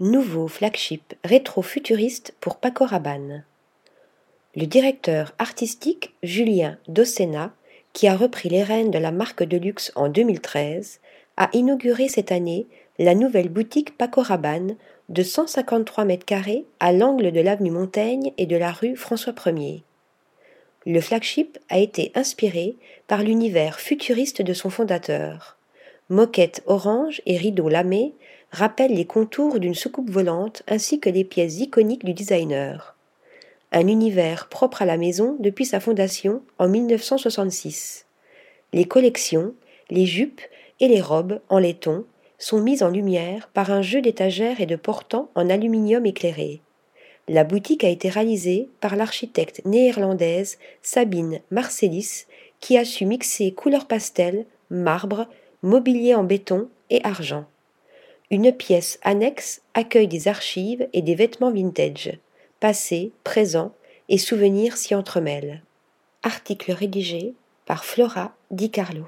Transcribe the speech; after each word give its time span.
Nouveau 0.00 0.48
flagship 0.48 1.14
rétro-futuriste 1.22 2.34
pour 2.40 2.56
Paco 2.56 2.86
Rabanne. 2.86 3.44
Le 4.56 4.64
directeur 4.64 5.34
artistique 5.38 6.14
Julien 6.22 6.78
Dossena, 6.88 7.52
qui 7.92 8.08
a 8.08 8.16
repris 8.16 8.48
les 8.48 8.62
rênes 8.62 8.90
de 8.90 8.98
la 8.98 9.12
marque 9.12 9.42
de 9.42 9.58
luxe 9.58 9.92
en 9.94 10.08
2013, 10.08 10.98
a 11.36 11.50
inauguré 11.52 12.08
cette 12.08 12.32
année 12.32 12.66
la 12.98 13.14
nouvelle 13.14 13.50
boutique 13.50 13.96
Paco 13.98 14.22
Rabanne 14.22 14.76
de 15.10 15.22
153 15.22 16.06
mètres 16.06 16.24
carrés 16.24 16.64
à 16.80 16.92
l'angle 16.92 17.30
de 17.30 17.40
l'avenue 17.40 17.70
Montaigne 17.70 18.32
et 18.38 18.46
de 18.46 18.56
la 18.56 18.72
rue 18.72 18.96
François 18.96 19.34
1er. 19.34 19.82
Le 20.86 21.00
flagship 21.00 21.58
a 21.68 21.78
été 21.78 22.12
inspiré 22.14 22.76
par 23.06 23.22
l'univers 23.22 23.78
futuriste 23.78 24.40
de 24.40 24.54
son 24.54 24.70
fondateur. 24.70 25.58
Moquette 26.08 26.62
orange 26.66 27.22
et 27.26 27.36
rideaux 27.36 27.68
lamés 27.68 28.14
rappellent 28.52 28.94
les 28.94 29.06
contours 29.06 29.58
d'une 29.58 29.74
soucoupe 29.74 30.10
volante 30.10 30.62
ainsi 30.68 31.00
que 31.00 31.10
les 31.10 31.24
pièces 31.24 31.58
iconiques 31.58 32.04
du 32.04 32.12
designer. 32.12 32.94
Un 33.72 33.86
univers 33.86 34.48
propre 34.48 34.82
à 34.82 34.84
la 34.84 34.98
maison 34.98 35.36
depuis 35.40 35.64
sa 35.64 35.80
fondation 35.80 36.42
en 36.58 36.68
1966. 36.68 38.06
Les 38.74 38.84
collections, 38.84 39.54
les 39.90 40.04
jupes 40.04 40.42
et 40.80 40.88
les 40.88 41.00
robes 41.00 41.40
en 41.48 41.58
laiton 41.58 42.04
sont 42.38 42.60
mises 42.60 42.82
en 42.82 42.90
lumière 42.90 43.48
par 43.54 43.70
un 43.70 43.82
jeu 43.82 44.02
d'étagères 44.02 44.60
et 44.60 44.66
de 44.66 44.76
portants 44.76 45.30
en 45.34 45.48
aluminium 45.48 46.04
éclairé. 46.04 46.60
La 47.28 47.44
boutique 47.44 47.84
a 47.84 47.88
été 47.88 48.10
réalisée 48.10 48.68
par 48.80 48.96
l'architecte 48.96 49.62
néerlandaise 49.64 50.58
Sabine 50.82 51.40
Marcelis 51.50 52.26
qui 52.60 52.76
a 52.76 52.84
su 52.84 53.06
mixer 53.06 53.52
couleurs 53.52 53.86
pastel, 53.86 54.44
marbre, 54.70 55.26
mobilier 55.62 56.14
en 56.14 56.24
béton 56.24 56.68
et 56.90 57.00
argent. 57.04 57.46
Une 58.32 58.50
pièce 58.50 58.98
annexe 59.02 59.60
accueille 59.74 60.08
des 60.08 60.26
archives 60.26 60.88
et 60.94 61.02
des 61.02 61.14
vêtements 61.14 61.52
vintage. 61.52 62.18
Passé, 62.60 63.12
présent 63.24 63.74
et 64.08 64.16
souvenirs 64.16 64.78
s'y 64.78 64.94
entremêlent. 64.94 65.62
Article 66.22 66.72
rédigé 66.72 67.34
par 67.66 67.84
Flora 67.84 68.34
Di 68.50 68.70
Carlo. 68.70 69.04